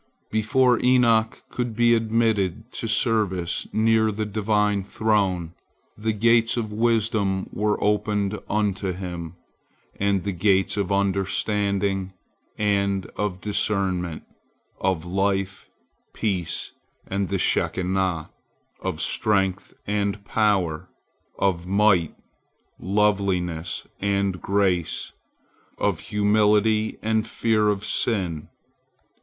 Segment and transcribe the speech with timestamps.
[0.31, 5.53] Before Enoch could be admitted to service near the Divine throne,
[5.95, 9.35] the gates of wisdom were opened unto him,
[9.99, 12.13] and the gates of understanding,
[12.57, 14.23] and of discernment,
[14.79, 15.69] of life,
[16.15, 16.71] peace,
[17.05, 18.31] and the Shekinah,
[18.79, 20.89] of strength and power,
[21.37, 22.15] of might,
[22.79, 25.11] loveliness, and grace,
[25.77, 28.49] of humility and fear of sin.